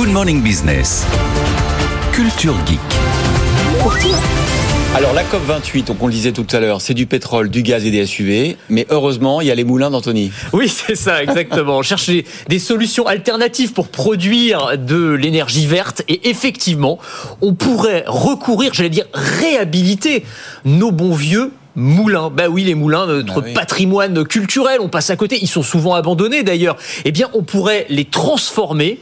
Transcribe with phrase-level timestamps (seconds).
[0.00, 1.04] Good Morning Business.
[2.10, 2.80] Culture Geek.
[4.96, 7.84] Alors la COP28, donc on le disait tout à l'heure, c'est du pétrole, du gaz
[7.84, 10.32] et des SUV, mais heureusement il y a les moulins d'Anthony.
[10.54, 11.76] Oui, c'est ça, exactement.
[11.76, 16.98] On cherche des, des solutions alternatives pour produire de l'énergie verte et effectivement,
[17.42, 20.24] on pourrait recourir, j'allais dire, réhabiliter
[20.64, 22.30] nos bons vieux moulins.
[22.34, 23.52] Bah oui, les moulins, notre Bah oui.
[23.52, 25.38] patrimoine culturel, on passe à côté.
[25.42, 26.78] Ils sont souvent abandonnés d'ailleurs.
[27.04, 28.98] Eh bien, on pourrait les transformer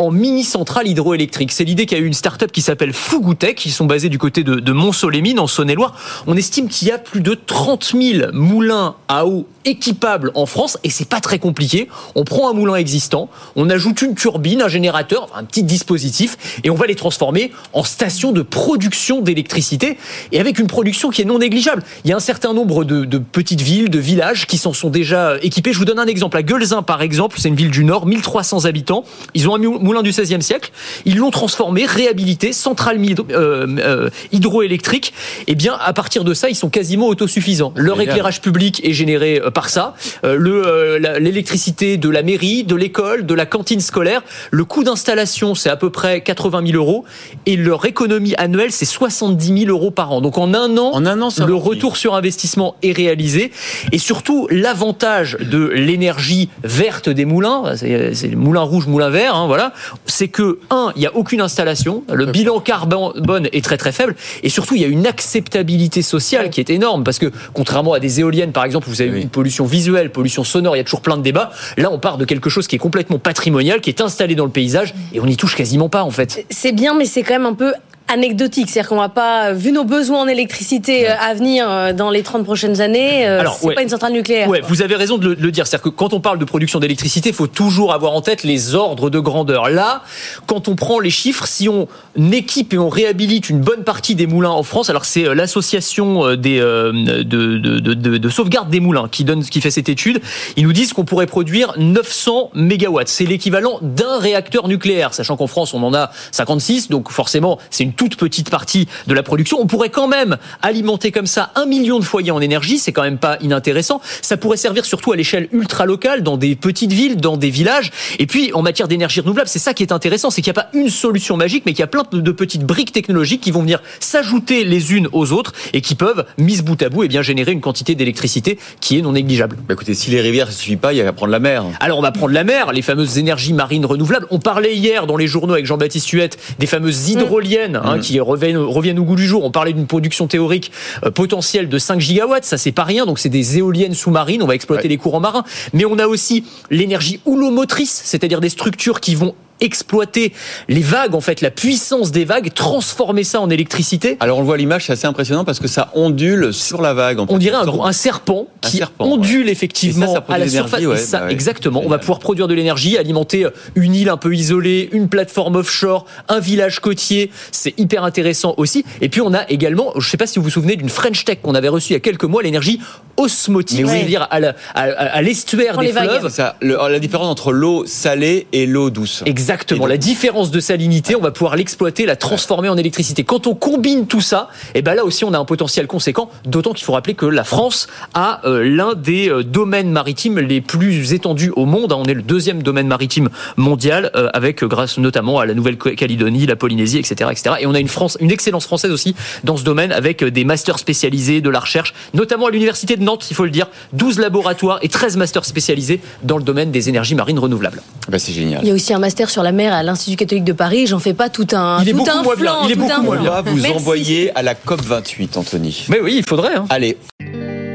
[0.00, 1.52] en mini-centrale hydroélectrique.
[1.52, 3.66] C'est l'idée qu'a eu une start-up qui s'appelle Fugutech.
[3.66, 5.94] Ils sont basés du côté de, de Mont-Solémine, en Saône-et-Loire.
[6.26, 10.78] On estime qu'il y a plus de 30 000 moulins à eau équipables en France
[10.84, 11.88] et c'est pas très compliqué.
[12.14, 16.70] On prend un moulin existant, on ajoute une turbine, un générateur, un petit dispositif et
[16.70, 19.98] on va les transformer en station de production d'électricité
[20.32, 21.82] et avec une production qui est non négligeable.
[22.04, 24.88] Il y a un certain nombre de, de petites villes, de villages qui s'en sont
[24.88, 25.74] déjà équipés.
[25.74, 26.38] Je vous donne un exemple.
[26.38, 29.04] À Guelzin, par exemple, c'est une ville du Nord, 1300 habitants.
[29.34, 30.70] Ils ont un mou- moulin du 16e siècle.
[31.04, 35.12] Ils l'ont transformé, réhabilité, centrale euh, euh, hydroélectrique.
[35.48, 37.72] Et bien, à partir de ça, ils sont quasiment autosuffisants.
[37.74, 39.94] Leur éclairage public est généré euh, par ça.
[40.22, 44.22] L'électricité de la mairie, de l'école, de la cantine scolaire.
[44.52, 47.04] Le coût d'installation, c'est à peu près 80 000 euros.
[47.46, 50.20] Et leur économie annuelle, c'est 70 000 euros par an.
[50.20, 53.50] Donc en un an, En un an, c'est le retour sur investissement est réalisé.
[53.90, 59.72] Et surtout, l'avantage de l'énergie verte des moulins, c'est moulin rouge, moulin vert, hein, voilà,
[60.06, 64.14] c'est que, un, il n'y a aucune installation, le bilan carbone est très très faible,
[64.42, 68.00] et surtout, il y a une acceptabilité sociale qui est énorme, parce que contrairement à
[68.00, 69.22] des éoliennes, par exemple, où vous avez Oui.
[69.22, 72.18] une pollution visuelle, pollution sonore, il y a toujours plein de débats, là, on part
[72.18, 75.26] de quelque chose qui est complètement patrimonial, qui est installé dans le paysage, et on
[75.26, 76.44] n'y touche quasiment pas, en fait.
[76.50, 77.72] C'est bien, mais c'est quand même un peu
[78.12, 78.68] anecdotique.
[78.70, 82.22] C'est-à-dire qu'on va pas, vu nos besoins en électricité euh, à venir euh, dans les
[82.22, 83.74] 30 prochaines années, euh, c'est ouais.
[83.74, 84.48] pas une centrale nucléaire.
[84.48, 85.66] Ouais, vous avez raison de le, de le dire.
[85.66, 88.74] C'est-à-dire que quand on parle de production d'électricité, il faut toujours avoir en tête les
[88.74, 89.70] ordres de grandeur.
[89.70, 90.02] Là,
[90.46, 91.86] quand on prend les chiffres, si on
[92.32, 96.24] équipe et on réhabilite une bonne partie des moulins en France, alors c'est euh, l'association
[96.26, 99.70] euh, des euh, de, de, de, de- de sauvegarde des moulins qui donne qui fait
[99.70, 100.20] cette étude.
[100.56, 103.08] Ils nous disent qu'on pourrait produire 900 mégawatts.
[103.08, 107.84] C'est l'équivalent d'un réacteur nucléaire, sachant qu'en France on en a 56, donc forcément c'est
[107.84, 109.58] une toute petite partie de la production.
[109.60, 113.02] On pourrait quand même alimenter comme ça un million de foyers en énergie, c'est quand
[113.02, 114.00] même pas inintéressant.
[114.22, 117.90] Ça pourrait servir surtout à l'échelle ultra locale, dans des petites villes, dans des villages.
[118.18, 120.62] Et puis en matière d'énergie renouvelable, c'est ça qui est intéressant, c'est qu'il n'y a
[120.62, 123.60] pas une solution magique, mais qu'il y a plein de petites briques technologiques qui vont
[123.60, 127.20] venir s'ajouter les unes aux autres et qui peuvent, mises bout à bout, et bien
[127.20, 129.58] générer une quantité d'électricité qui est non négligeable.
[129.68, 131.66] Bah écoutez, si les rivières ça suffit pas, il y a qu'à prendre la mer.
[131.80, 134.26] Alors on va prendre la mer, les fameuses énergies marines renouvelables.
[134.30, 138.56] On parlait hier dans les journaux avec Jean-Baptiste Huette des fameuses hydroliennes hein, qui reviennent,
[138.58, 139.44] reviennent au goût du jour.
[139.44, 140.70] On parlait d'une production théorique
[141.04, 143.06] euh, potentielle de 5 gigawatts, ça c'est pas rien.
[143.06, 144.88] Donc c'est des éoliennes sous-marines, on va exploiter Ouais.
[144.88, 145.44] les courants marins.
[145.72, 150.32] Mais on a aussi l'énergie houlomotrice, c'est-à-dire des structures qui vont exploiter
[150.68, 154.16] les vagues, en fait, la puissance des vagues, transformer ça en électricité.
[154.20, 156.94] Alors on le voit à l'image, c'est assez impressionnant parce que ça ondule sur la
[156.94, 157.18] vague.
[157.20, 157.38] en On fait.
[157.38, 160.84] dirait un, gros- un serpent Un qui serpent, ondule effectivement ça, ça à la surface.
[160.84, 161.32] ouais, ça, bah ouais.
[161.32, 161.82] exactement.
[161.84, 166.06] On va pouvoir produire de l'énergie, alimenter une île un peu isolée, une plateforme offshore,
[166.28, 167.30] un village côtier.
[167.52, 168.84] C'est hyper intéressant aussi.
[169.00, 171.24] Et puis on a également, je ne sais pas si vous vous souvenez d'une French
[171.24, 172.80] Tech qu'on avait reçue il y a quelques mois, l'énergie
[173.20, 173.90] osmotique, Mais oui.
[173.98, 174.86] c'est-à-dire à la- à- à-
[175.16, 176.28] à l'estuaire des fleuves.
[176.30, 179.22] Ça, le- la différence entre l'eau salée et l'eau douce.
[179.26, 179.80] Exactement.
[179.80, 183.24] Donc- La différence de salinité, on va pouvoir l'exploiter, la transformer en électricité.
[183.24, 186.30] Quand on combine tout ça, et ben là aussi on a un potentiel conséquent.
[186.46, 190.60] D'autant qu'il faut rappeler que la France a euh, l'un des euh, domaines maritimes les
[190.60, 191.92] plus étendus au monde.
[191.92, 191.96] hein.
[191.98, 196.46] On est le deuxième domaine maritime mondial, euh, avec euh, grâce notamment à la Nouvelle-Calédonie,
[196.46, 197.56] la Polynésie, etc., etc.
[197.60, 199.14] Et on a une France, une excellence française aussi
[199.44, 203.02] dans ce domaine, avec euh, des masters spécialisés, de la recherche, notamment à l'université de
[203.02, 206.88] Nantes, il faut le dire, 12 laboratoires et 13 masters spécialisés dans le domaine des
[206.88, 207.82] énergies marines renouvelables.
[208.08, 208.60] Bah, c'est génial.
[208.62, 210.86] Il y a aussi un master sur la mer à l'Institut catholique de Paris.
[210.86, 212.56] J'en fais pas tout un, Il est tout beaucoup un moins bien.
[212.64, 213.72] Il est beaucoup moins va vous Merci.
[213.72, 215.86] envoyer à la COP 28, Anthony.
[215.88, 216.54] Mais oui, il faudrait.
[216.54, 216.64] hein.
[216.70, 216.96] Allez,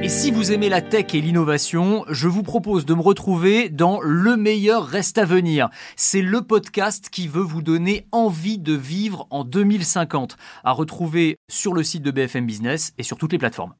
[0.01, 3.99] Et si vous aimez la tech et l'innovation, je vous propose de me retrouver dans
[4.01, 5.69] Le meilleur reste à venir.
[5.95, 11.73] C'est le podcast qui veut vous donner envie de vivre en 2050, à retrouver sur
[11.73, 13.73] le site de BFM Business et sur toutes les plateformes.